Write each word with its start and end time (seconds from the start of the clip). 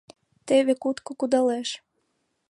Теве 0.47 0.73
кутко 0.81 1.11
кудалеш 1.19 1.69